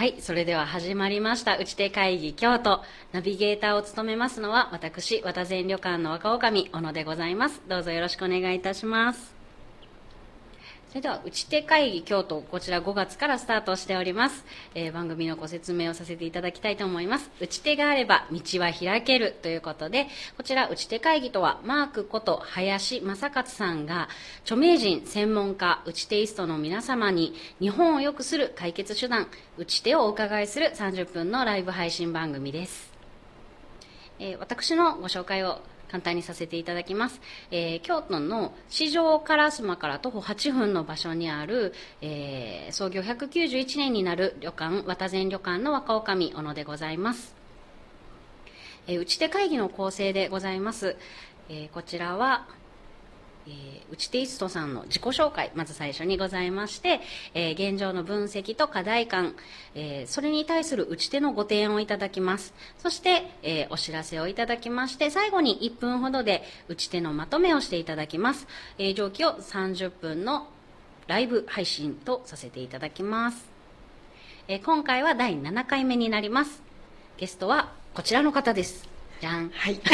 [0.00, 2.80] はい、それでは始まりました、打ち手会議京都。
[3.12, 7.60] ナビゲーターを務めますのは、私、和田前旅館の若女将、小野でございます。
[7.68, 9.39] どうぞよろしくお願いいたします。
[10.90, 14.44] それでは、打ち手会議京都、こちら5月からスタートしております。
[14.74, 17.30] えー番組のご説明をさせていただきたいと思います。
[17.40, 24.08] 打ち手があれば、道は開けるということで、こちら、打ち手会議とは、マークこと林正勝さんが、
[24.42, 32.90] 著名人、専門家、打ち手イストの皆様に、日本を良くする解決手段、打ち手をお伺いする30分のライブ配信番組です。
[34.18, 47.34] えー私のご紹介を簡単にさせていただきます、えー京都の四条烏丸から徒歩8分の場所にある、えー創業191年になる旅館渡前旅館の若女将小野でございます、
[48.86, 50.96] えー打ち手会議の構成でございます、
[51.48, 52.46] えーこちらは
[53.46, 57.00] えー、打ち手イストさんの自己紹介まず最初にございまして、
[57.34, 59.34] えー現状の分析と課題感、
[59.74, 62.54] えーそれに対する打ち手のご提案をいただきます。
[62.78, 68.46] そして、えお知らせをいただきまして最後に1分ほどで打ち手のまとめをしていただきます、
[68.78, 70.46] え上記を30分の
[71.06, 73.48] ライブ配信とさせていただきます、
[74.48, 76.62] え今回は第7回目になります。
[77.16, 78.89] ゲストはこちらの方です。
[79.20, 79.78] じゃんはい。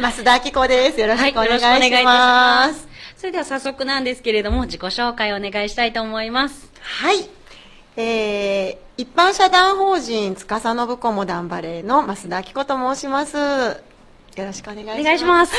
[0.00, 1.00] 増田明子です。
[1.00, 1.64] よろしくお願いします。
[1.64, 2.88] はいよろしくお願いします。
[3.16, 6.68] それでは早速なんですけれども、自己紹介をお願いしたいと思います。
[6.80, 7.28] はい。
[7.96, 13.36] えー、一般社団法人司信子モダンバレーの増田明子と申します。
[13.36, 15.00] よろしくお願いします。
[15.00, 15.54] お願いします。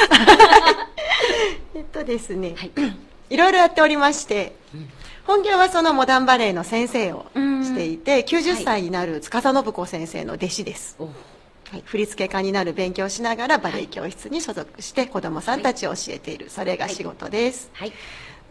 [1.75, 2.71] えっとですね、はい
[3.29, 4.55] い、ろいろやっておりまして、
[5.25, 10.97] 本業はそのモダンバレーの先生をうんしていて、90歳になる司信子先生の弟子です。
[10.99, 11.07] お
[11.73, 17.71] はい、振付家になる勉強をしながらバレエ教室に所属して子どもさんたちを教えている、それが仕事です。
[17.73, 17.93] はい。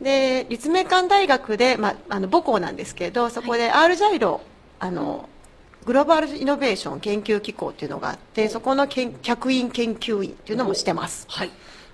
[0.01, 4.41] で立命館大学で、まあ、あの母校なんですけどそこで R ジャイロ
[4.81, 5.29] あの
[5.85, 11.25] グローバルイノベーション研究機構っていうのがあってそこのけん客員研究員っていうのもしてます。
[11.29, 11.51] はい。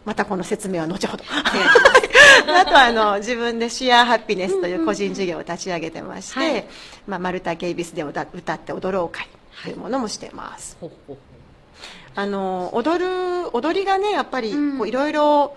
[0.06, 1.24] またこの説明は後ほど。
[1.28, 6.66] あとはあの自分でシェアハピネスという個人事業を立ち上げてまして、はい。
[7.06, 9.28] まあ、マルタ・ゲイビスで歌歌って踊ろう会
[9.62, 11.16] というものもしてます、ほうほう
[12.18, 15.56] あの踊る踊りがねやっぱりいろいろ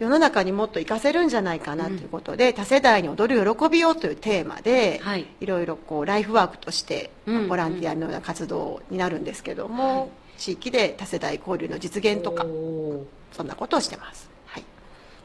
[0.00, 5.24] 世の中にもっと活かせるんじゃないかなということで、多世代に踊る喜びをというテーマで、はい。
[5.40, 7.48] い、ろいろこうライフワークとして、うん。
[7.48, 14.64] ボランティアのような活動になるんですけども、地域で多世代交流の実現とかおそんなことをしてます、はい、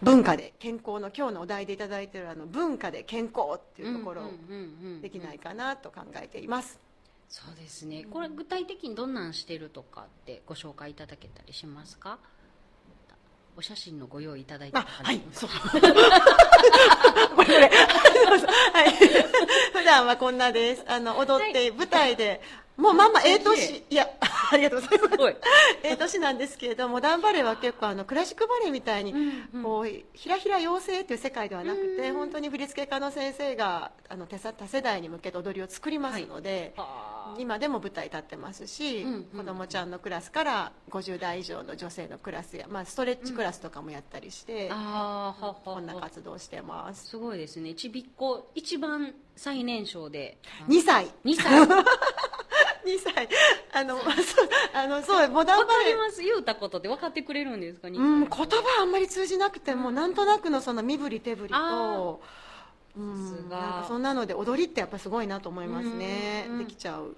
[0.02, 5.02] 文化で健康の今日のお題でいただいているあの文化で健康っていうところをうんうんうんうん。
[5.02, 6.80] できないかなと考えています、
[7.30, 8.06] そうですね。
[8.10, 12.18] これ具体的にどんなんしてるとかってご紹介いただけたりしますか？
[13.56, 15.50] お写真のご用意いただいてあ、はい、そう。
[15.70, 15.94] これ
[17.36, 17.70] これ。
[17.70, 18.94] はい。
[19.74, 20.84] 普段はこんなです。
[20.88, 22.42] あの、踊って舞台で、
[22.78, 24.09] もうまんま、ええ年、いや、
[24.52, 25.12] ありがとうございます。
[25.12, 25.36] すごい。
[25.84, 47.10] ええ年なんですけれども、モダンバレーは結構あの、クラシックバレエみたいに、うんうんこう、ひらひら妖精っていう世界ではなくて、うん本当に振付家の先生が、あの、手さ多世代に向けて踊りを作りますので、はあ今でも舞台立ってますし、うんうん子供ちゃんのクラスから50代以上の女性のクラスや、まあ、ストレッチクラスとかもやったりして、あーはははこんな活動をしてます。
[47.10, 47.74] すごいですね。
[47.74, 50.38] ちびっこ、一番最年少で。
[50.68, 51.08] 2歳。
[51.24, 51.68] 2歳。
[52.86, 53.30] 2歳。
[53.72, 54.06] あの、そう、
[54.74, 55.94] あの、そう、モダンバレー。
[55.94, 56.22] ります。
[56.22, 57.88] 言うたことって分かってくれるんですか？
[57.88, 58.46] うん、言葉
[58.82, 62.22] あんまり通じなくても、なんとなくのその身振り手振りと、
[62.98, 63.58] うん、が。
[63.60, 66.46] なんかそんなので踊りってやっぱすごいなと思いますね。
[66.50, 66.60] うん。
[66.60, 67.16] できちゃう。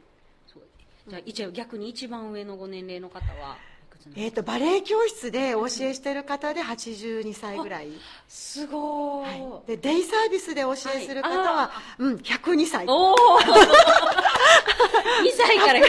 [1.08, 3.58] じゃあ一応逆に一番上のご年齢の方は
[4.16, 7.90] えっ、と、バレエ教室でお教えしてる方で82歳ぐらい。
[8.28, 9.34] すごはい。
[9.40, 9.68] ーい。
[9.68, 11.38] で、デイサービスでお教えする方はい。
[11.46, 12.86] は、うん、102歳。
[12.88, 13.52] おお2
[15.36, 15.88] 歳から102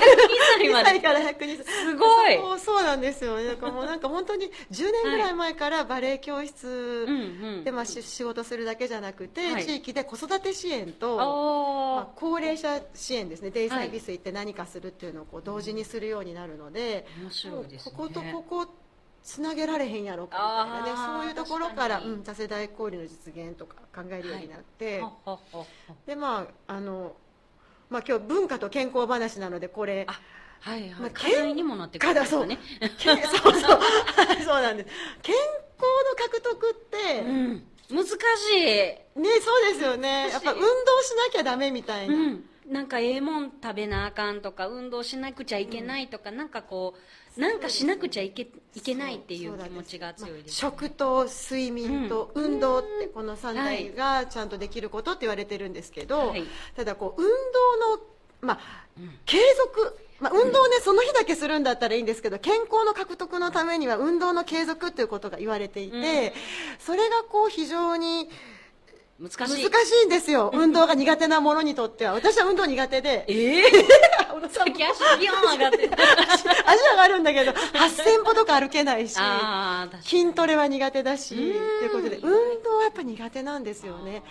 [0.59, 1.01] 歳ま2歳で。
[1.01, 1.67] から102歳。
[1.67, 3.47] すごいそうそうなんですよね。
[3.47, 7.07] だからもうなんか本当に10年ぐらい前からバレエ教室。
[7.65, 9.65] で、まあ、し仕事するだけじゃなくて、はい。
[9.65, 13.51] 地域で子育て支援と、まおあ、高齢者支援ですね。
[13.51, 17.95] デイサービス行って何かするっていうのをこう同時にするようになるので、面白いですね。
[17.97, 18.67] こことここ
[19.23, 21.21] つなげられへんやろかみたいなね。
[21.21, 25.67] そういうところから、うん、多世代交流の実現とか考えるようになって、はははは。
[26.07, 27.15] でまああの
[27.93, 30.21] まあ今日文化と健康話なのでこれあ
[30.61, 30.91] はいはい。
[30.91, 32.59] まあ課題にもなってくるんですかね。
[32.99, 33.81] け そうそう
[34.45, 34.91] そうなんです
[35.23, 37.67] 健康の獲得って、うん。
[37.91, 38.13] 難しい。
[39.21, 40.67] ねそうですよねやっぱ運動
[41.03, 47.01] しなきゃダメみたいな、うん、なんかええもん食べなあかんとか運動しなくちゃいけないとか、なんかこう
[47.37, 56.45] なんかしなくちゃいけいけないっていう気持ちが強いです、まあ食と睡眠と運動ってこの3体がちゃんとできることって言われてるんですけど、はい。
[56.77, 58.03] ただこう運動の
[58.43, 58.59] まあ、
[59.25, 66.35] 継続、まあ、運動ね、その日だけするんだったらいいんですけど、健康の獲得のためには運動の継続ということが言われていて、
[66.81, 68.29] それがこう非常に
[69.21, 69.63] 難難しい。
[69.63, 70.51] しいんですよ。
[70.53, 72.15] 運動が苦手なものにとっては。
[72.15, 73.63] 私は運動苦手で、ええ
[74.33, 74.79] 小野さん足
[75.19, 75.91] ビヨーン上がってる。
[75.93, 79.19] 足上がるんだけど、8000歩とか歩けないし。
[80.03, 84.23] 筋トレは苦手だし、ということで、運動はやっぱ苦手なんですよね。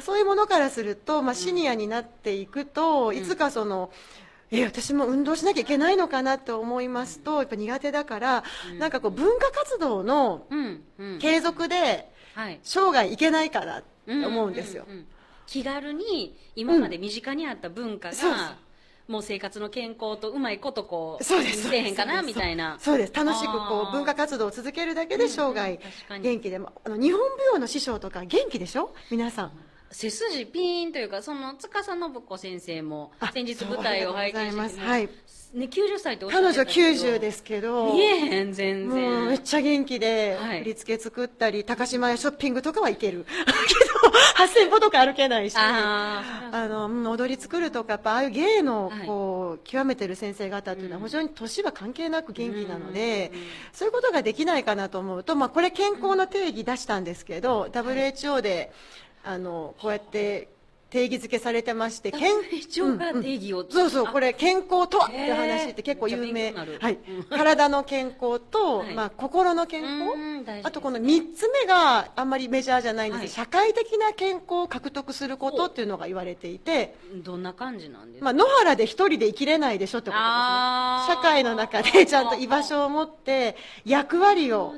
[0.00, 3.90] そういうものからすると、まあ、シニアになっていくと、いつかその、
[4.50, 8.44] え、私も運動しなきゃいけないのかなと思いますと、やっぱ苦手だから、
[8.78, 11.18] なんかこう、文化活動のうん、うん。
[11.18, 12.60] 継続で、はい。
[12.62, 14.84] 生涯いけないかなって思うんですよ。
[14.88, 15.06] うううん
[15.50, 18.56] 気軽に今まで身近にあった文化が、そうそう
[19.10, 21.68] もう生活の健康とうまいことこうそうです。
[21.68, 23.12] せえへんかなみたいなそうです。
[23.12, 28.94] 楽しくこう、文化活動を続けるだけで生うん涯うん確かに元気で、まあの、日本舞踊の師匠とか元気でしょ？
[29.10, 29.52] 皆さん。
[29.90, 34.78] 背筋ピーンというかその司信子先生もあ先日舞台を拝見してます。
[34.78, 35.08] はい。
[35.52, 37.16] ね、90歳っておっしゃっ彼女てたけど。
[37.16, 40.58] 90ですけど、見えへん全もうめっ然ちゃ元気で、はい。
[40.60, 43.24] 振り付け作ったり、高島屋ショッピングとかは行ける。
[43.34, 46.22] けど、8000歩とか歩けないし、あ
[46.68, 51.06] の、うん踊り作るとか、やっぱああいう芸のはい、こう、極めてる先生方っていうのは、うん。
[51.06, 58.70] 非常に年は関係なく元気なのでうんうんうん、そういうことができないかなと思うと、まあ、これ健康の定義出したんですけど、WHO で、
[59.22, 60.48] あの、こうやって、
[60.90, 66.52] 定義づけされてまして、健 WHO が定義をそうそう、あこれ健康とはって話って結構有名。
[66.52, 66.98] はい。
[67.30, 67.38] うん。
[67.38, 68.94] 体の健康と、 はい。
[68.94, 70.10] まあ心の健康。
[70.64, 73.46] あとこの三つ目があんまりメジャーじゃないんですはい。
[73.46, 84.74] 社会的な健康を獲得することっていうのが言われていて、どんな感じなんですか、まあ野原で一人で生きれないでしょってことですね社会の中でちゃんと居場所を持って、役割を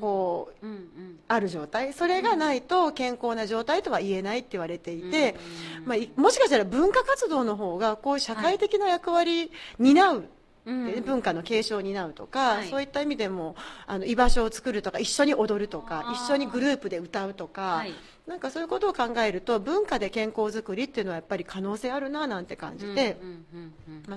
[0.00, 1.18] こう、うんうん。
[1.26, 1.92] ある状態。
[1.92, 10.24] それがないと健康な状態とは言えないって言われていて、うんまあ、いもしかしたら文化活動の方がこういう社会的な役割担う、
[10.66, 10.92] うん。
[10.92, 12.68] で文化の継承を担うとか、はい。
[12.68, 13.56] そういった意味でも
[13.86, 17.94] あの居場所を作るとか一緒に踊るとか一緒にグループで歌うとか、はい
[18.26, 23.16] なんかそういうことを考えると文化で健康づくりっていうのはやっぱり可能性あるななんて感じて。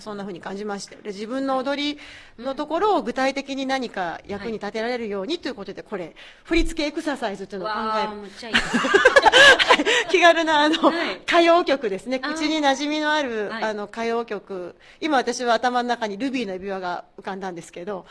[0.02, 1.02] そんな風に感じましたよ。
[1.02, 2.00] で自分の踊り
[2.38, 8.52] のところを具体的に何か役に立てられるようにということでこれ振り付けエクササイズというのを考わえる
[10.10, 11.16] 気軽なあの、はい。
[11.18, 12.20] 歌謡曲ですね。
[12.20, 13.64] 口に馴染みのあるはい。
[13.64, 14.76] あの歌謡曲。
[15.02, 18.06] 今私は頭の中にルビーの指輪が浮かんだんですけど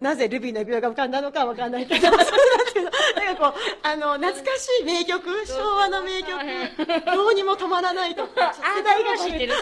[0.00, 2.08] なぜルビーの指輪が浮かんだのかは分かんないけど
[2.80, 6.38] けどなんかこうあの懐かしい名曲昭和の名曲
[7.14, 9.54] どうにも止まらないとか 世代が知ってる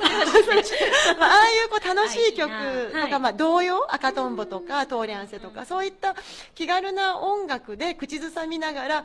[1.19, 2.50] まあ、ああいうこう楽しい曲
[2.93, 6.15] とか、まあ、童謡赤とんぼとかトーリャンセとかそういった
[6.55, 9.05] 気軽な音楽で口ずさみながら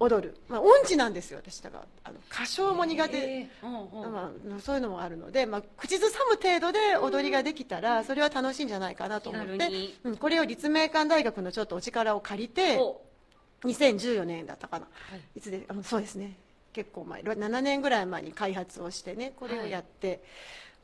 [0.00, 1.84] 踊る、まあ、音痴なんですよ私だから。
[2.04, 3.66] あの歌唱も苦手、えー。
[3.66, 4.12] うんうん。
[4.12, 9.68] まあ、そういうのもあるので、まあ、口ずさむ程度で踊りができたらそれは楽しいんじゃないかなと思って
[10.04, 13.00] うん、これを立命館大学のちょっとお力を借りてお
[13.64, 15.38] 2014年だったかな、はい。
[15.38, 16.36] い、つであのそうですね。
[16.72, 17.22] 結構前。
[17.22, 20.22] 7年ぐらい前に開発をしてねこれをやって、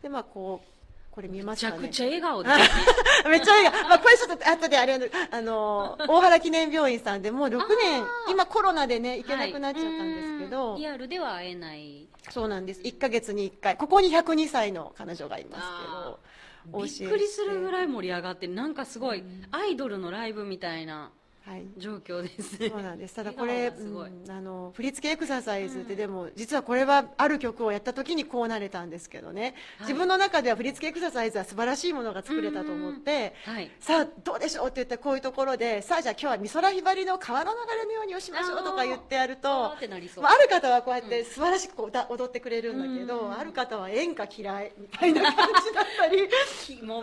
[0.02, 0.74] でまあこう
[1.14, 1.82] これ見ますかね。
[1.82, 2.50] ちゃくちゃ笑顔で。
[3.30, 4.98] めっちゃいいが、まあ、これちょっと後であれ
[5.30, 10.74] あの 大原記念病院さんでもう6年あ今コロナでね行けなくなっちゃったんですけど、はい。
[10.74, 10.80] うん。
[10.82, 12.08] リアルでは会えない。
[12.30, 12.80] そうなんです。
[12.82, 13.76] 1か月に1回。
[13.76, 16.16] ここに102歳の彼女がいますあ
[16.64, 16.82] けど。
[16.82, 21.12] びっくりするぐらい盛り上がってなんかすごいアイドルのライブみたいな
[21.46, 21.66] はい。
[21.76, 22.70] 状況ですね。
[22.70, 23.14] そうなんです。
[23.14, 29.52] ただこれ、うんあの振り付けエクササイズってでも、実はこれはある曲をやった時にこうなれたんですけどね、はい。
[29.80, 33.70] 自分の中では振り付けエクササイズは素晴らしいものが作れたと思って、はい。
[33.78, 40.24] さあどうでしょうって言ってこういうところでさあじゃあ今日は美空ひばりの川の流れのようにをしましょうとか言ってやるとってなりそう。
[40.24, 46.28] まあ、ある方はこうやって素晴らしくこう歌踊ってくれるんだけど、うんある方は演歌嫌いみたいな感じだったり。
[46.84, 47.02] もう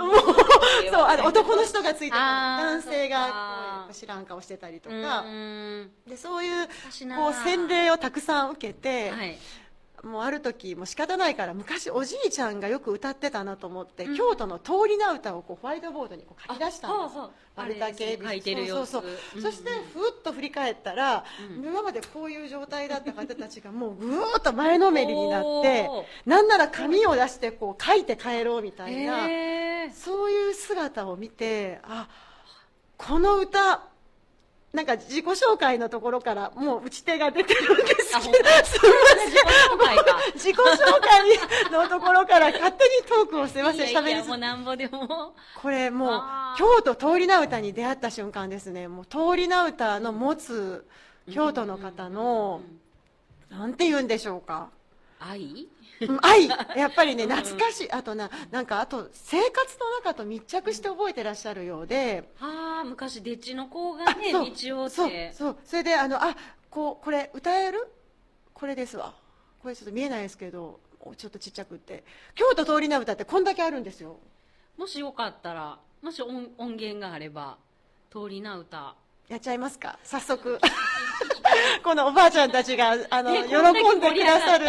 [0.91, 5.89] そうあの男の人がついて男性がこう知らん顔してたりとうか、ん。
[6.07, 6.67] でそういう
[7.15, 9.37] こう洗礼をたくさん受けて、はい。
[10.03, 14.17] もうある時もう仕方ないから昔おじいちゃんがよく歌ってたなと思って、うん。
[14.17, 17.17] 京都の通り名歌をこうホワイトボードにこう書き出したんです
[17.55, 18.29] 丸竹あれですね。
[18.29, 19.37] 書いてる様子そうそうそう。
[19.37, 21.63] うんそしてふっと振り返ったら、うん。
[21.63, 25.87] 今までこういう状態だった方たちがもうぐーっと前のめりになって
[26.25, 29.27] なんなら紙を出してこう書いて帰ろうみたいな、
[29.93, 32.07] そういう姿を見てあ
[32.97, 33.83] この歌
[34.73, 38.21] なんか自己紹介のところからもう打ち手が出てるんですけど。
[38.21, 40.03] すみません自己紹介か。
[40.33, 40.59] 自己紹
[41.01, 45.33] 介のところから勝手にトークをすみません喋りすもうなんぼでも。
[45.61, 46.21] これもう
[46.57, 48.87] 京都通り名歌に出会った瞬間ですね。
[48.87, 50.85] もう通り名歌の持つ
[51.29, 52.61] 京都の方の
[53.49, 54.69] なんて言うんでしょうか。
[55.19, 55.41] 愛？
[55.41, 55.80] うん
[56.21, 57.91] 愛やっぱりね懐かしい。
[57.91, 62.23] あとななんかあと生活の中と密着して覚えてらっしゃるようで。
[62.39, 64.51] ああ昔デッチの子があねそう。
[64.53, 65.57] 道をっそうてそう。
[65.65, 66.35] それであのあ
[66.69, 67.91] こうこれ歌える？
[68.53, 69.13] これですわ。
[69.61, 70.79] これちょっと見えないですけど
[71.17, 72.03] ちょっとちっちゃくって。
[72.35, 74.17] 京都通り名歌ってこんだけあるんですよ。
[74.77, 77.57] もしよかったらもし音音源があれば
[78.11, 78.95] 通りな歌。
[79.27, 79.97] やっちゃいますか。
[80.03, 80.59] 早速。
[81.83, 84.65] このおばあちゃんたちがあの、ね喜んでくださる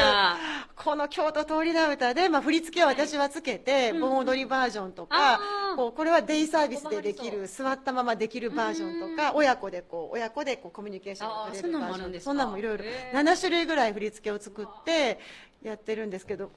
[0.85, 4.01] この京都通り名歌で、まあ、振り付けは私はつけて、うん。
[4.01, 5.41] 盆踊りバージョンとか、
[5.77, 12.85] こうこれはデイサービスでできこる座ったままできるバージョンとか、親子でこう親子でこうコミュニケーションが取れるバージョンそんなんもいろいろ。
[12.85, 13.19] へー。
[13.21, 15.19] 7種類ぐらい振り付けを作って
[15.63, 16.51] やってるんですけど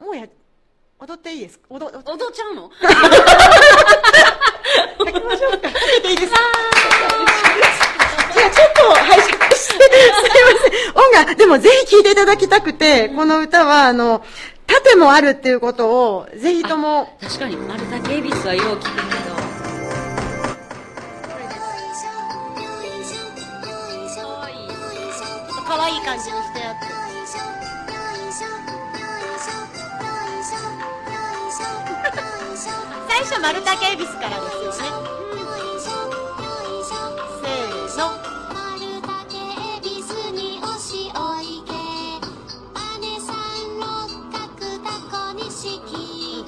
[0.00, 0.26] もうや
[1.00, 1.66] 踊っていいですか？
[1.70, 1.98] 踊踊っ
[2.32, 2.70] ちゃうの？
[5.04, 5.68] てきましょうか。
[6.08, 6.32] いいです。
[6.32, 6.38] か
[8.32, 9.31] じゃあちょっと拝借して、すい
[9.78, 9.80] ま
[10.62, 11.04] せん。
[11.04, 14.22] 音楽、でもぜひ聴いていただきたくて、この歌は、あの、
[14.66, 19.32] 盾もあるっていうことを、ぜひとも、確かに丸竹恵比寿はよう聞くけど
[25.64, 26.92] かわいい可愛い感じにしてあって。
[33.08, 35.41] 最初、丸竹恵比寿からですよね。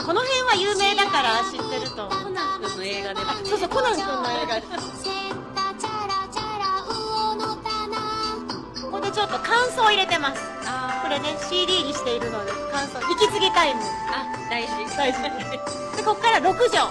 [0.05, 2.25] この辺は有名だから知ってると思う。
[2.25, 4.61] コナン君の映画でもねそうそう、コナン君の映画。
[8.85, 10.43] ここでちょっと感想を入れてます。
[11.03, 13.81] これね、CD にしているので、感想、息継ぎタイム。
[14.13, 15.23] あ大事大事。
[15.97, 16.85] で、ここから6条。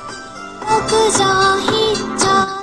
[0.64, 2.63] 屋上必聴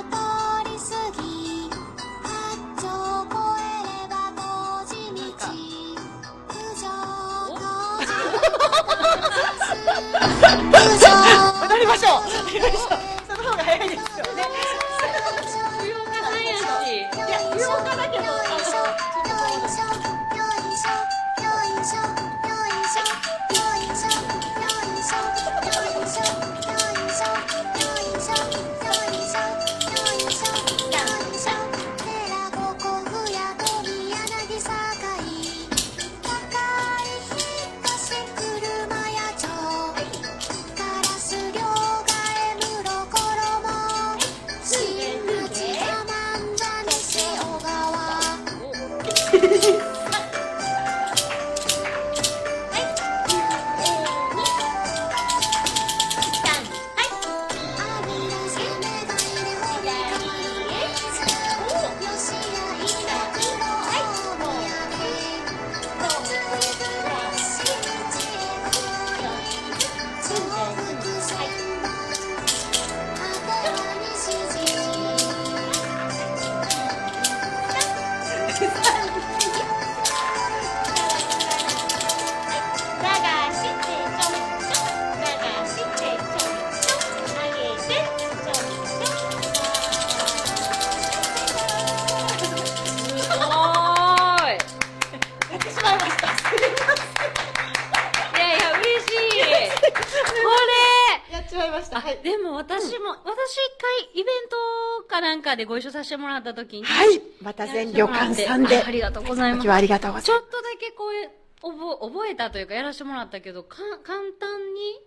[104.23, 107.21] ベントかなんかでご一緒させてもらった時に、はい。
[107.41, 108.77] また全旅館さんで。
[108.77, 114.99] あありがとうございます今日はありがとうございまちょっとだけこう覚覚えたというかやらせてもらったけどか簡単に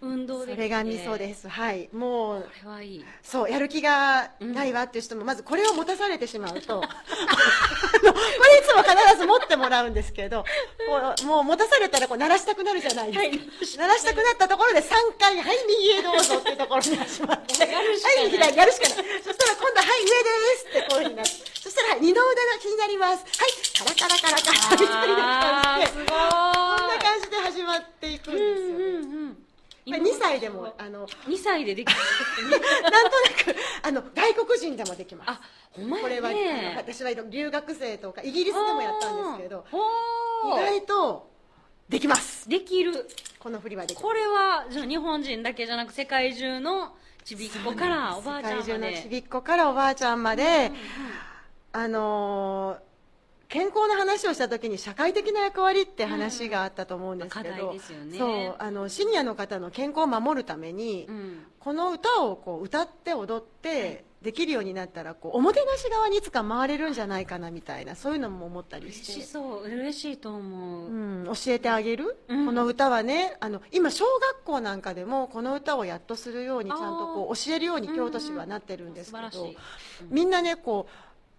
[0.00, 0.46] 運動す。
[0.46, 1.48] できてそれがミソです。
[1.48, 1.88] はい。
[1.92, 2.50] もう
[3.22, 6.88] そう、やる気がないわっていう人も、まずこれを持たされてしまうと、 こ
[8.02, 10.44] れいつも必ず持ってもらうんですけど、
[10.88, 13.20] こうもう持たされたらこう鳴らしたくなるじゃないで
[13.64, 13.82] すか。
[13.82, 19.22] 鳴らしたくなったところで3回、はい、右へどうぞっていうところに始まって、 はい、左、やるしかない。
[19.22, 23.24] そしたら今度は、はい、上ですってこういうふうになって、そしたら、はい、二の腕が気になります。
[23.38, 26.18] はい、カラカラカラカラ、みたいな感じで、こん
[26.88, 28.62] な感じで始まっていくんですよね。
[28.62, 29.21] うんうんうん
[29.84, 31.98] これ2歳でも、あの、2歳でできる
[32.50, 35.30] なんとなく、あの、外国人でもできます。
[35.30, 35.40] あ
[35.72, 39.64] ほんまやこれは、あのね私は留学生とか、イギリスでもやったんですけど、
[40.44, 41.30] 意外と
[41.88, 42.48] できます。
[42.48, 43.08] できる。
[43.38, 44.04] この振りはできます。
[44.04, 50.70] これはじゃあ日本人だけじゃなく世界中のちびっこからおばあちゃんま世界中のでちびっこからおばあちゃんまで、
[51.72, 52.91] あのー
[53.52, 57.74] 健康の話をした時に社会的な役割って話があったと思うんですけど、
[58.16, 61.38] そうあのシニアの方の健康を守るために、うん。
[61.58, 69.12] この歌をこう歌って踊ってできるようになったらこうおもてなし側にいつか回れるんじゃないかなみたいなそういうのも思ったり嬉して。
[69.20, 69.64] しそう。
[69.64, 72.46] 嬉しいと思う、うん、教えてあげる、うん。
[72.46, 79.30] この歌はねあの今小学校なんかでもこの歌をやっとするようにちゃんとこう教えるように京都市はなってるんですけど、うん。
[79.30, 79.56] 素晴らしい。
[80.08, 80.88] みんなねこ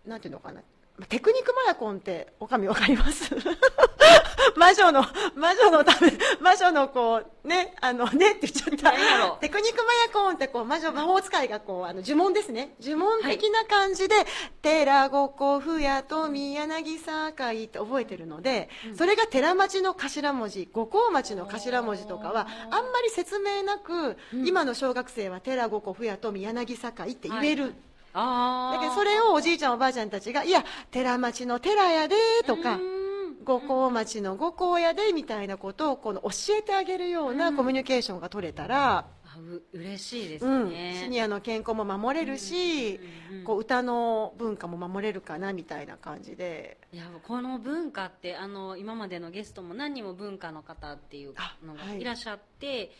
[0.06, 0.62] うなんていうのかな
[1.10, 3.34] テクニックマヤコンっておかみわかります？
[4.56, 5.04] 魔女の
[5.36, 9.38] 魔女のため魔女のこうねあのねって言っちゃった。
[9.40, 12.76] テクニックマヤコンってこう魔女魔法使いがこうあの呪文ですね。
[12.80, 14.16] 呪文的な感じで
[14.62, 15.28] 「寺子
[15.60, 27.74] 古府やと宮柳堺」って覚えてるので、それが寺町の頭文字五光町の頭文字とかはあんまり説明なく、今の小学生は寺子古府やと宮柳堺って言える、はい
[28.14, 32.16] だけどそれをおじいちゃんおばあちゃんたちが「いや寺町の寺やで」
[32.46, 32.80] とか
[33.44, 36.30] 「五光町の五光やで」みたいなことをこの教
[36.60, 39.06] えてあげるようなコミュニケーションが取れたら、
[39.36, 40.70] あう嬉しいですうん。
[40.70, 43.00] ね、シニアの健康も守れるし、
[43.46, 46.78] こう歌の文化も守れるかなみたいな感じで。
[46.92, 51.34] いやこの文化ってあの今までのゲストも何人も文化の方っていう
[51.66, 52.92] のがいらっしゃって、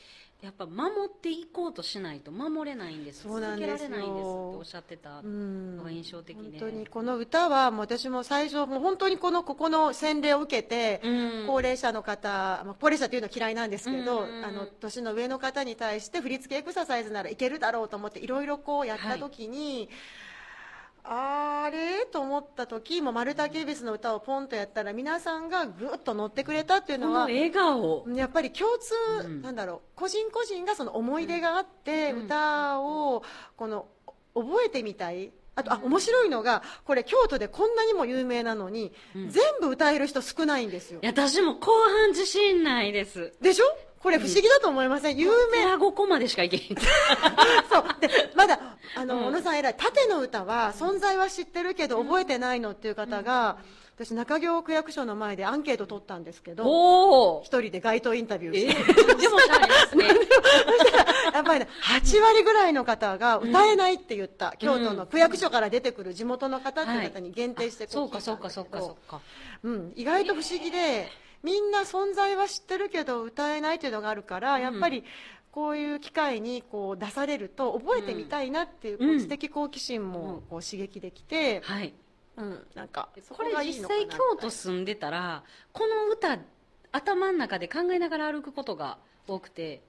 [0.44, 3.24] やっぱ守っていこうとしないと守れないんです。
[3.24, 3.78] そうなんですよ。
[3.78, 11.48] 続けられないんですっておっしゃってたうんのが印象的で、本当にこの歌はもう私も最初もう本当にこのここの洗礼を受けて、うん。
[11.48, 12.28] 高齢者の方、
[12.66, 14.38] まあ、高齢者というのは嫌いなんですけど、うんうん。
[14.40, 19.90] うんあの年の上の方に対して振り付けエクササイズならいけるだろうと思っていろいろこうやった時に、
[21.06, 22.06] あれ？
[22.06, 28.06] と思った時もう丸竹恵比寿の歌をポンとやったら皆さんがぐっと乗ってくれたっていうのは笑顔。
[28.16, 28.94] やっぱり共通、
[29.26, 29.42] うん。
[29.42, 32.26] なんだろう個人個人がその思い出があって、うん。
[32.26, 33.24] 歌を
[33.58, 33.88] この
[34.34, 35.32] 覚えてみたい。
[35.56, 39.30] あと、あ面白いのがこれ京都でこんなにも有名なのに、うん。
[39.30, 41.00] 全部歌える人少ないんですよ。
[41.04, 43.34] いや私も後半自信ないです。
[43.42, 43.66] でしょ？
[44.04, 45.64] これ不思議だと思いません、有名。
[45.64, 46.78] 寺5個までしかいけへん。
[47.72, 47.84] そう。
[48.02, 48.60] でまだ
[48.96, 49.26] あの、うん。
[49.28, 49.76] 小野さん偉い。
[49.78, 53.58] 縦の歌は存在は知ってるけど覚えてないのっていう方が、
[53.96, 60.08] 私中京区役所の前でアンケート取ったんですけど一人で街頭インタビューえして、ー、でもしゃれですね。
[61.32, 69.22] やっぱりね、8割ぐらいの方が歌えないって言った、京都の区役所から出てくる地元の方っていう方に限定してこそうか聞いたんだけどそうかそうかそうか。
[69.64, 71.08] うん、意外と不思議で、
[71.44, 75.04] みんな存在は知ってるけど歌えないっていうのがあるから、やっぱり
[75.52, 81.94] こういう機会にこう出されると覚えてみたいなっていう,、こううん知的好奇心もこう刺激できて、はい。
[82.36, 86.40] うん、なんかそこれ実際京都住んでたらこの歌
[86.92, 89.84] 頭の中で考えながら歩くことが多くて、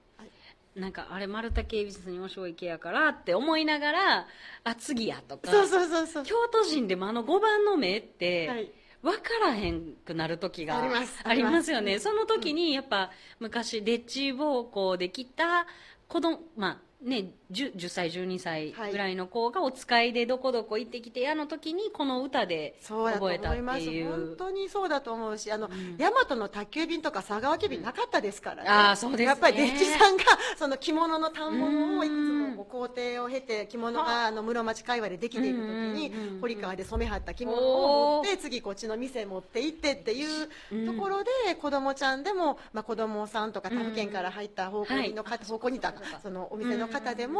[0.75, 4.27] なんかあれ丸竹恵比寿に面白い池やからって思いながら
[4.63, 6.23] あ次やとかそうそうそうそう。
[6.23, 8.71] 京都人でもあの5番の目って、はい
[9.05, 11.19] 分からへんくなる時があります。
[11.23, 11.99] ありますよね。
[11.99, 15.67] その時にやっぱ昔レッチ暴行できた
[16.07, 23.79] 子供まあね 10, 10歳12歳ぐらいの子がお使いでどこどこ行ってきてあの時にこの歌で覚えたっ思います。
[23.79, 24.09] ていう。
[24.09, 25.97] 本当にそうだと思うしあの、ん。
[25.97, 29.25] 大和の宅急便とか佐川急便なかったですからね、あーそうですね。
[29.25, 30.23] やっぱりデッチさんが
[30.57, 36.41] その着物の反物をいくつもこう工程を経て着物があの室町界隈でできていく時にうんうんうんうん。
[36.41, 40.47] 堀川で染めはった着物を持って次こっちの店持って行ってっていう
[40.85, 47.34] ところで子供ちゃんでも、まあ、子供さんとか他府県から入った方向の方、方向にいたそのお店の方でも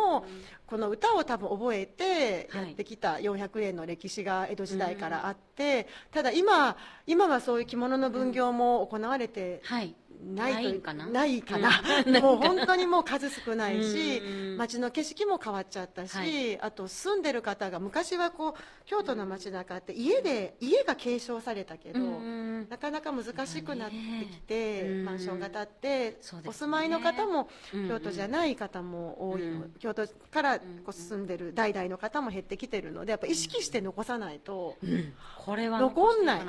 [0.65, 9.85] この歌を多分覚えてやってきた400年の歴史が江戸時代からあってただ今今はそういう着物の分業も行われてはい。
[9.85, 11.05] ないとないかな。
[11.05, 11.69] ないかな、
[12.05, 12.17] うん。
[12.21, 14.57] もう本当にもう数少ないしうん。
[14.57, 16.59] 街の景色も変わっちゃったし、はい。
[16.61, 18.53] あと住んでる方が昔はこう
[18.85, 23.95] 京都の街中って家で家が継承されたけど、うんなかなか難しくなって
[24.31, 25.05] きて、うん。
[25.05, 29.41] マンションが建って、お住まいの方もうん京都じゃない方も多い
[29.79, 35.13] 京都からこう住んでる代々の方も減ってきてるのでやっぱ意識して残さないと、うん。
[35.37, 36.25] これは残ん。
[36.25, 36.45] ない。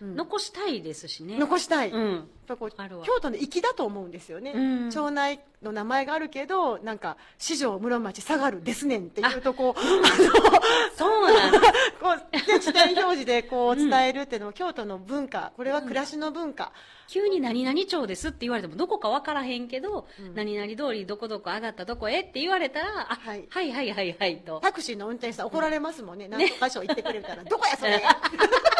[0.00, 1.38] 残したいですしね。
[1.38, 4.90] 残したい、やっうんぱこうあるわ京都の粋だと思うんですよね、うん。
[4.90, 9.74] 町内の名前があるけどなんか四条室町下がるですねんっていうとこ。
[9.76, 9.80] う
[10.96, 11.62] そうなんです
[12.00, 15.52] こうで地点表示でこう伝えるっていうのも京都の文化。
[15.56, 16.72] これは暮らしの文化、
[17.08, 23.44] 急に何々町ですって言われてもどこか分からへんけど、何々通りどこどこ上がったとこへって言われたら、あ、はい。
[23.48, 24.60] はい、はいはいはいと。
[24.60, 28.02] タクシーの運転手さん怒られますもんね、何とか所行ってくれたら、どこやそれ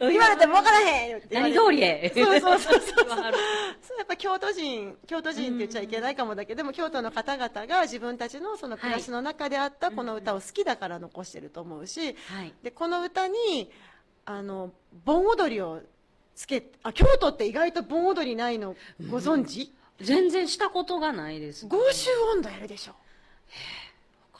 [0.00, 3.18] 言われても分からへんって何通りへそうそうそうそうそう。
[3.98, 12.52] やっぱ京都人京都人って言っちゃいけないかもだけど、でも京都の方々が自分たちのその暮らしの中であったこの歌を好きだから残してると思うし、はい。
[12.62, 13.70] でこの歌に
[14.24, 14.72] あの
[15.04, 15.80] 盆踊りを
[16.34, 18.76] つけあ京都って意外と盆踊りないの
[19.08, 21.66] ご存知、全然したことがないです。
[21.66, 22.92] 合衆温度やるでしょ。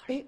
[0.08, 0.24] え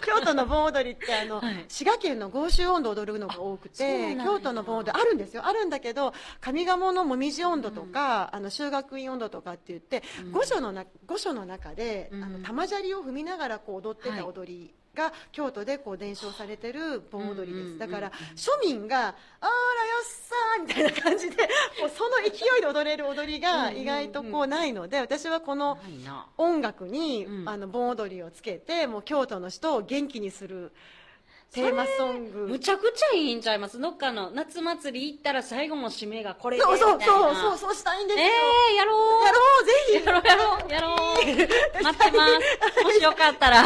[0.00, 1.64] 京都の盆踊りってあの、はい。
[1.68, 5.46] 滋賀県の合衆温度を踊るのが多くて京都の盆踊りあるんですよ。
[5.46, 12.24] あるんだけど上賀茂のもみじ温度とか、あの修学院温度とかって言って、御所のな御所の中で、うん。
[12.24, 14.18] あの玉砂利を踏みながらこう踊ってはい。
[14.18, 18.98] た踊りが、京都でこう伝承されてる盆踊りです、うんうんうんだから庶民が
[19.40, 19.54] 「あらよ
[20.02, 21.36] っさー」みたいな感じで
[21.80, 25.78] もうその勢いで踊れる踊りが意外とこうないので私はこの。
[26.36, 27.48] 音楽に、うん。
[27.48, 30.72] あの盆踊りをつけてもう京都の人を元気にする
[31.52, 32.46] テーマソング。
[32.48, 33.80] むちゃくちゃいいんちゃいます？
[33.80, 39.24] どっかの夏祭り行ったら最後の締めがこれでそうそうそうそうそうしたいんですよ、ええー、やろう。
[39.26, 40.06] やろうぜひ。
[40.06, 41.82] やろうやろうやろう。
[41.82, 42.84] 待ってます。
[42.84, 43.64] もしよかったら。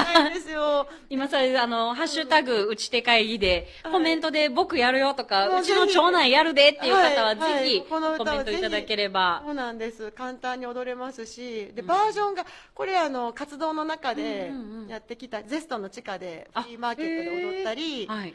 [1.11, 3.93] 今さ、あの、ハッシュタグ、打ち手会議で、はい。
[3.93, 7.37] コメントで僕やるよとか、もううちのぜひ長男やるでっていう方は、はい。
[7.39, 7.65] はい。
[7.65, 9.43] ぜひ、コメントいただければ。
[9.45, 9.51] そ。
[9.53, 10.11] うなんです。
[10.13, 11.71] 簡単に踊れますし。
[11.75, 14.89] でバージョンがこれあの活動の中でうんうんうん。
[14.89, 18.35] やってきた、ゼストの地下であフリーマーケットで踊ったり、はい。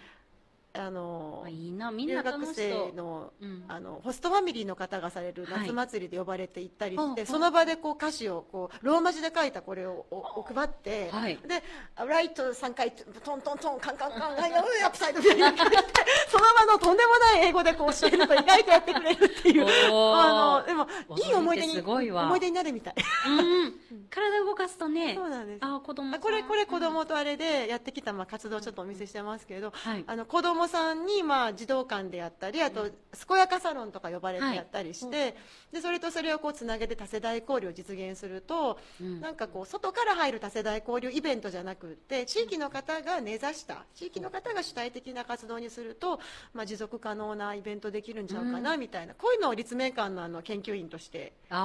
[0.76, 2.92] のあいいな、みん留な楽学生。
[2.96, 11.64] の,、うんあのホストファミリーの方がされるはい夏祭りで呼ばれて行ったりして、その場でこう歌詞をこうローマ字で書いたこれをおお配って、はいで
[11.96, 15.66] ライト3回トントントンカンカンカンはいアップサイドみたいなその
[16.56, 22.96] 場のとんでもない英語でこう教えると意外とやってくれるっていうあのでもいい思い出に思い出になるみたい
[23.28, 23.74] うん。
[24.10, 25.14] 体動かすとね。
[25.16, 26.18] そうなんですあ、子供。
[26.20, 32.90] これこれ子供とあれでやってきたまあ活動をちょっとお見せしてますけど、はいあの子供さんにまあ児童館でやったりあと
[33.28, 35.36] 健やかサロンとか呼ばれてやったりして、
[35.72, 39.22] でそれとそれをこうつなげて多世代交流を実現すると、うん。
[39.22, 46.20] なんかこう外から入る多世代交流イベントじゃなくって地域の方が根ざした地域の方が主体的な活動にすると、
[46.54, 51.60] まあ、持続可能なイベントできるんちゃうかなみたいな、こういうのを立命館のあの研究員としてちょっ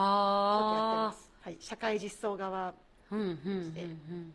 [0.71, 2.75] とやってまあす、はい、社会実装側あ。
[3.11, 4.35] うん、うん、うん、うん。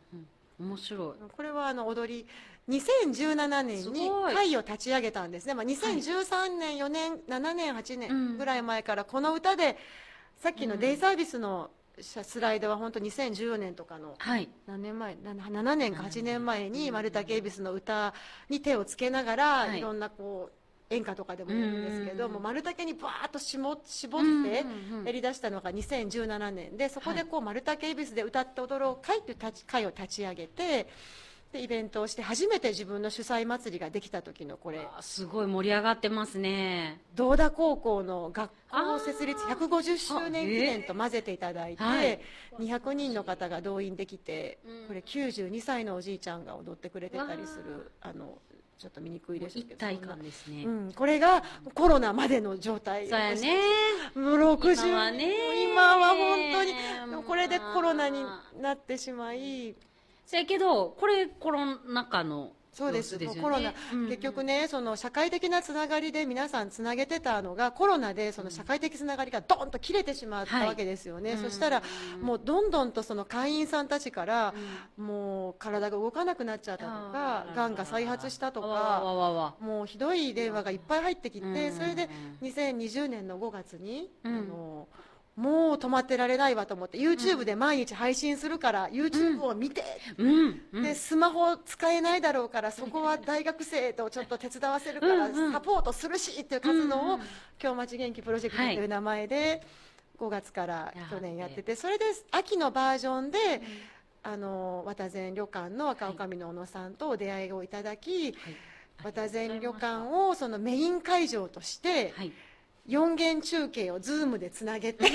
[0.59, 0.69] うん。
[0.69, 1.31] 面白い。
[1.35, 2.27] これはあの踊り
[2.69, 9.77] 2017年に会を立ち上げたんですね、まあ、2013年、4年7年8うん年ぐらい前からこの歌で
[10.38, 14.47] さっきのデイサービスのスライドは本当2014年とかのはい。
[14.67, 18.13] 何年前な7年か8年前に丸竹恵比寿の歌
[18.49, 19.79] に手をつけながら、はい。
[19.79, 20.60] い、ろんなこう
[20.93, 24.65] 演歌とかでもやるんですけど、うんもう丸竹にバーッと絞絞っうんて
[25.05, 30.88] やりだしたのが2017年でそこでこう丸竹恵比寿で歌って踊ろう会という会を立ち上げて
[31.51, 34.88] でイベントをして初めて自分の主催祭りができた時のこれ。
[34.95, 37.01] あすごい盛り上がってますね。
[37.15, 42.19] 道田高校の学校設立150周年記念と混ぜていただいて、あはい。
[42.59, 44.88] 200人の方が動員できて、うん。
[44.89, 48.38] これ92歳のおじいちゃんが踊ってくれてたりするあの
[48.77, 49.73] ちょっと見にくいですけど。
[49.73, 50.65] 一体感ですね。
[50.65, 53.57] うん、これがコロナまでの状態そうやね。
[54.13, 55.63] もう60今はね。
[55.63, 56.63] 今は本当
[57.17, 58.23] にこれでまあコロナに
[58.62, 59.75] なってしまい
[60.29, 63.17] せやけど、これコロナ禍のそうです。
[63.17, 64.07] ねコロナ、うん。
[64.09, 70.67] 結局ねその社会的なつながりで皆さんつなげてたのがコロナでその社会的つながりがドーンと切れてしまったはい。
[70.67, 71.37] わけですよね、うん。
[71.39, 71.81] そしたら
[72.21, 74.53] もうどんどんとその会員さんたちから、
[74.97, 81.75] もう体が動かなくなっちゃったとかがんが再発したとかもうひどい電話がいっぱい入ってきて、うん。
[81.75, 82.07] それで
[82.43, 84.37] 2020年の5月に、うん。
[84.37, 84.87] あの
[85.39, 89.84] もう止まってられないわと思って YouTube で毎日配信するから、YouTube を見て、
[90.73, 97.19] でスマホ使えないだろうからそこは大学生とちょっと手伝わせるからサポートするしっていう活動をうんうん
[97.62, 99.65] 「今日町元気プロジェクト」という名前で
[100.17, 103.39] 5月から去年やっててそれで秋のバージョンで
[104.23, 108.36] あの渡前旅館の赤女将の小野さんとお出会いをいただき
[109.04, 112.34] 渡前旅館をそのメイン会場としてはい。
[112.89, 115.06] 4元中継をズームでつなげて。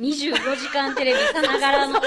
[0.00, 2.00] 24時間テレビさながらの。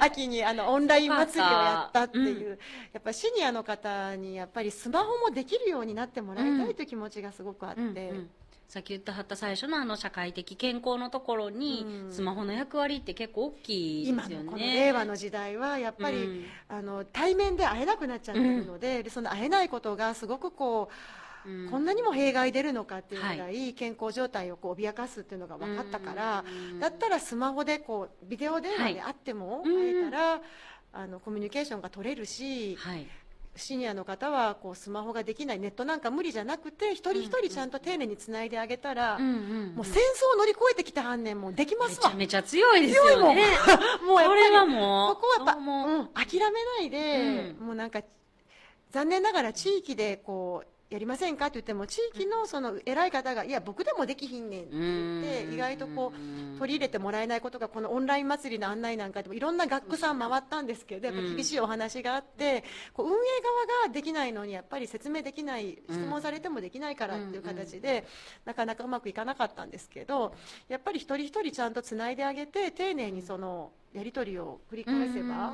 [0.00, 2.58] 秋にあのオンライン祭りをやったっていう、うん
[2.92, 8.30] やっぱシニアの方にやっぱりスマホもできるようになってもらいたいという気持ちがすごくあって、うんうん
[8.68, 12.08] さっき言ったはった最初のあの社会的健康のところにう。
[12.08, 14.44] んスマホの役割って結構大きいで今すよね。
[14.44, 20.94] のこの令和の時代はやっぱり、うんあの対面で会えなくなっちゃってるので,で、その会えないことがすごくこう、
[21.46, 21.70] うん。
[21.70, 26.80] こんなにも弊害出るのかっていうぐらい健康状態をこう脅かすっていうのが分かったから、うん。
[26.80, 30.40] だったらスマホでこうビデオ電話であっても会えたら、
[30.92, 33.06] あのコミュニケーションが取れるし、はい。
[33.58, 42.08] シニアの方はこうスマホができないネットなんか無理じゃなくて一人一人ちゃんと丁寧につないであげたら、うんうんもう戦争を乗り越えてきた反面もうできますわ。
[42.10, 43.46] めちゃめちゃ強いですよね。
[44.06, 47.66] もうやっぱりこれはもうここはやっぱ、もううん、諦めないで、うん。
[47.66, 48.02] もうなんか
[48.90, 51.46] 残念ながら地域でこうやりませんか？
[51.46, 63.16] って言っても地域のその偉い方がいや僕でもできひんねんって言って意外とこう取り入れてもらえないことがこのオンライン祭りの案内なんかでもいろんな学区さん回ったんですけどやっぱ厳しいお話があってこう運営
[63.76, 68.06] 側ができないのにやっぱり説明できない質問されてもできないからっていう形で
[68.46, 70.34] なかなかうまくいかなかったんですけど
[70.68, 75.52] やっぱり一人一人ちゃんとつないであげて丁寧にそのやり取りを繰り返せば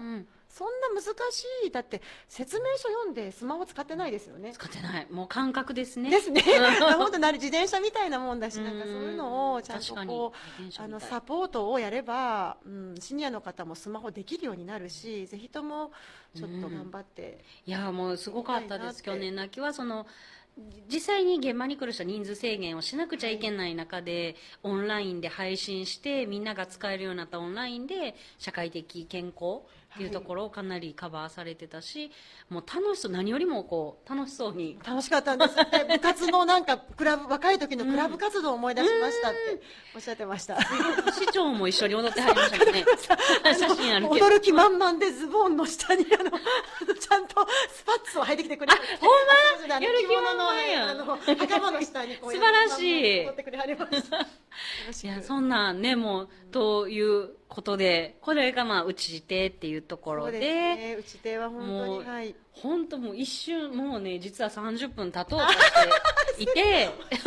[0.55, 4.53] そんな難しいだって説明書読んでスマホ使ってないですよね。
[4.53, 6.97] 使ってないもう感覚ですねですね うん。
[6.97, 15.90] 本当なる自転車みたいなもんだし、なんかそういうのをちゃんとこう、あのサポートをやれば、うん、シニアの方もスマホできるようになるし、ぜひとも
[16.37, 17.45] ちょっと頑張って。
[17.67, 20.07] いやもうすごかったです去年の秋はその
[20.88, 29.62] 実際に現場に来る人は人数制限をしなくちゃいけない中で、オンラインで配信してみんなが使えるようになったオンラインで社会的健康
[29.94, 32.11] っていうところをかなりカバーされてたし、
[32.48, 34.76] もう楽しそう何よりもこう楽しそうに。
[34.85, 35.54] 楽しかったんです。
[35.87, 39.38] 部活のなんかクラブ若い時のクラブ活動を思い出しましたって
[39.94, 42.85] おっしゃってました、市長も一緒に踊ってはりましたね。
[43.54, 44.26] 写真あるけど。
[44.26, 49.11] 驚き満々でズボンの下にあのちゃんとスパッツを履いてきてくれるほん
[49.68, 49.74] ま？
[49.74, 50.88] やる気満々や。
[50.90, 53.24] あの袴の下にこう素晴らしい。
[53.26, 54.18] 持ってくれはりました。
[55.07, 62.35] いやそんなんねもうということでこれがまあ打ち手っていうところでね打ち手は本当にはい。
[62.51, 65.59] 本当もう一瞬もうね実は30分経とうとし
[66.37, 66.90] ていて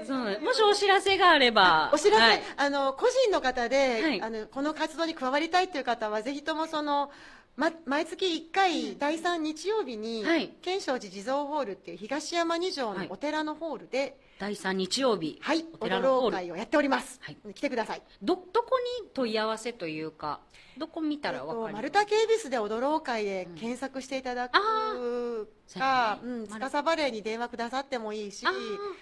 [0.06, 2.42] そうねもしお知らせがあればお知らせ、はい。
[2.56, 4.22] あの個人の方で、はい。
[4.22, 7.10] あのこの活動に加わりたいという方はぜひともその、
[7.56, 10.48] ま、毎月1回、第3日曜日に、はい。
[10.62, 13.06] 建正寺地蔵ホールっていう東山二条はい。
[13.06, 17.36] のお寺のホールで、第3日曜日、はい、お寺踊の会をやっております、はい。
[17.54, 18.02] 来てください。
[18.22, 20.40] どどこに問い合わせというか
[20.78, 26.28] どこ見たらえっとわかります丸太警備室で踊ろう会で検索していただくあか、そうやね。
[26.40, 28.44] うん、司バレーに電話くださってもいいし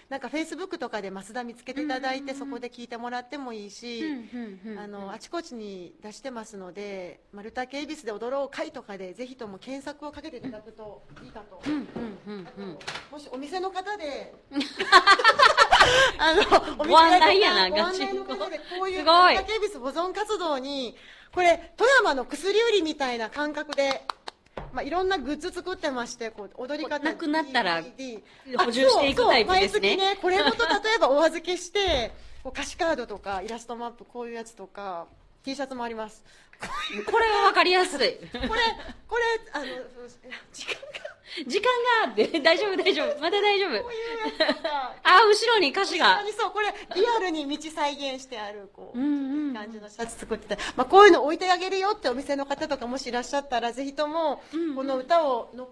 [0.09, 4.03] なんかフェイスブックとかで増田見つけていただいて、そこで聞いてもらってもいいし、
[4.79, 11.63] あのあちこちに出してますので丸太警備室で踊ろう会とかでぜひとも検索をかけていただくといいかと、
[13.11, 14.35] もしお店の方で
[16.19, 16.41] あの
[16.79, 18.37] お店ご案内やなガチンコ。
[18.37, 18.49] こ
[18.85, 19.35] ういうすごい。
[19.35, 20.97] 丸太警備室保存活動に
[21.35, 24.03] これ富山の薬売りみたいな感覚で。
[24.75, 27.83] まあ、いろんなグッズ作ってましてこう踊り方なくなったら
[28.59, 29.97] 補充していくタイプですね。
[29.97, 35.07] 毎月ねこれごと例えばお預けしてこう歌詞カードとかイラストマップこういうやつとか
[35.43, 36.23] T シャツもあります。
[37.11, 37.99] これはわかりやすい。
[37.99, 39.67] これこれあの
[40.53, 40.92] 時間が
[41.47, 41.69] 時間
[42.05, 43.21] があって大丈夫大丈夫。
[43.21, 43.83] まだ大丈夫。
[43.83, 44.43] こういう
[45.03, 46.17] あ後ろに歌詞が。
[46.17, 49.55] 後ろにそうこれリアルに道再現してあるこう、うんうん。
[49.55, 54.43] 感じのシャツ作ってた、まあ、こういうの置いてあげるよってお店の方とかもしいらっしゃったらぜひとも
[54.75, 55.69] この歌をの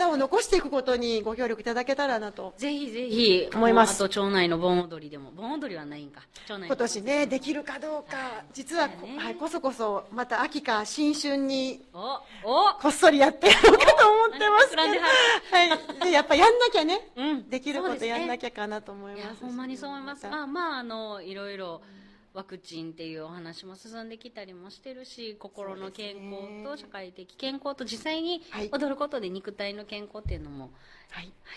[0.00, 2.54] 歌を残していくことにご協力いただけたらなと。
[2.56, 3.48] ぜひぜひ。
[3.52, 5.32] 思いますあと町内の盆踊りでも。
[5.32, 6.22] 盆踊りはないんか。
[6.48, 8.94] 今年ねできるかどうか実は、ね。
[9.18, 17.50] はい、こそこそまた秋か新春にこっそりやってやろうかと思ってますけど、はい、でやっぱやんなきゃね、うん。
[17.50, 19.26] できることやんなゃきゃかなと思いいます。
[19.26, 20.22] やほんまにそう思います。
[20.22, 20.30] た。
[20.30, 21.82] まあまああのいろいろ
[22.32, 28.68] ワクチンっていうお話も進んできたりもしてるし心の健康と社会的健康と実際にはい。
[28.72, 30.70] 踊ることで肉体の健康っていうのも、
[31.10, 31.56] はい、は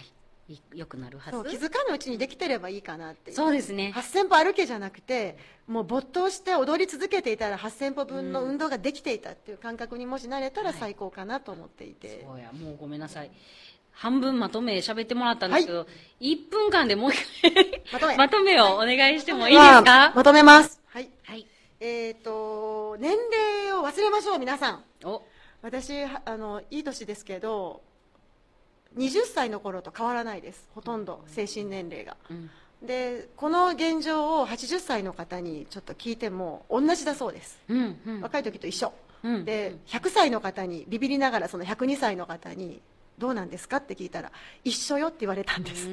[0.49, 3.35] い、い良くなるはそう気ずづかぬうちにできてればいいかなっていう。
[3.35, 3.93] そうですね。
[3.95, 12.51] 8000歩歩けじゃなくてもう没頭して踊り続けていたら8000歩分の運動ができていたっていう感覚にもしなれたら最高かなと思っていて、そうや。
[12.51, 13.31] もうごめんなさい
[13.93, 15.87] 半分まとめ喋ってもらったんですけど、
[16.19, 18.17] 1分間でもう一回まとめ。
[18.17, 20.13] まとめをお願いしてもいいですはか？
[20.15, 20.81] まとめます。
[20.87, 21.09] はい。
[21.23, 21.45] はい。
[21.79, 23.11] えっ、と年
[23.65, 24.83] 齢を忘れましょう皆さん。
[25.05, 25.21] お。
[25.61, 27.81] 私はあのいい年ですけど
[28.97, 30.67] 20歳の頃と変わらないです。
[30.75, 32.17] ほとんど精神年齢が。
[32.29, 32.49] うん。
[32.85, 37.59] でこの現状を80歳の方にちょっと聞いても同じだそうです。
[37.69, 38.21] うんうん。
[38.21, 38.91] 若い時と一緒、
[39.23, 42.81] うんで100歳の方にビビりながらその102歳の方に
[43.17, 43.77] どうなんですか？
[43.77, 44.31] って聞いたら
[44.63, 45.87] 一緒よって言われたんです。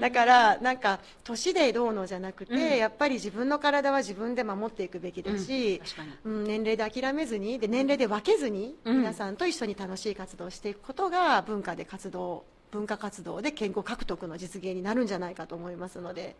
[0.00, 2.76] だからなんか年でどうのじゃなくて、うん。
[2.76, 6.10] やっぱり自分の体は自分で守っていくべきだし、確かに。
[6.24, 8.98] うん、年齢で諦めずにで年齢で分けずに、うん。
[8.98, 16.36] 皆さんと一緒に楽しい活動をしていくことが文化で活動文化活動で健康獲得の実現になるんじゃないかと思いますので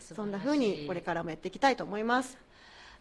[0.00, 2.36] そんな風にこれからもやっていきたいと思います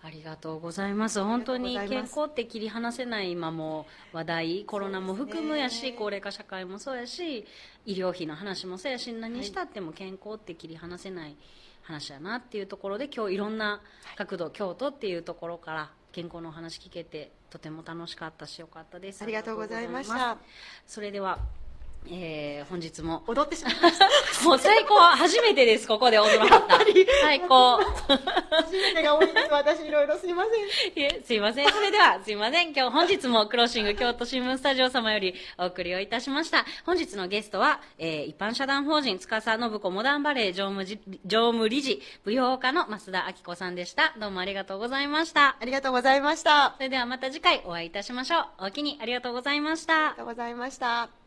[0.06, 1.24] ありがとうございます。
[1.24, 4.65] 本当に健康って切り離せない今も話題。
[4.65, 7.44] コロナも含むやし、高齢化社会もそうやし
[7.88, 11.36] 医療費の話もそうやし何したっても健康って切り離せない
[11.82, 13.82] 話やなっていうところで今日いろんな
[14.15, 19.24] 角度、京都っていうところから健康のお話聞けてとても楽しかったしよかったです。
[19.24, 20.38] ありがとうございました。
[20.86, 21.39] それでは
[22.10, 24.08] えー、本日も踊ってしまいました。
[24.46, 26.80] もう最高初めてですここで踊らはった
[27.22, 29.48] 最高初めてが多いです。
[29.52, 31.04] 私いろいろすいません。
[31.04, 31.70] いえ、すいません。
[31.70, 32.74] それでは、すいません。
[32.74, 36.65] 今日、本日もクロッシング京都新聞スタジオ様よりお送りをいたしました。
[36.86, 44.13] 本日のゲストは、えー、一般社団法人司信子モダンバレー常務じ常務理事、舞踊家の増田明子さんでした。
[44.20, 45.58] どうもありがとうございました。
[45.60, 46.65] ありがとうございました。
[46.65, 48.46] あそれではまた次回お会いいたしましょう。
[48.60, 50.15] おおきにありがとうございましたりが。
[50.15, 51.25] とうございました。